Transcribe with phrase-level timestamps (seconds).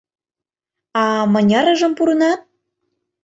[1.01, 1.03] —А
[1.33, 2.39] мынярыжым пурынат?